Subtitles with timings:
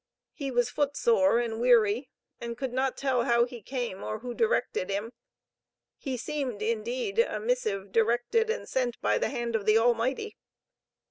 [0.33, 2.09] He was foot sore and weary,
[2.39, 5.13] and could not tell how he came, or who directed him.
[5.95, 10.37] He seemed indeed, a missive directed and sent by the hand of the Almighty.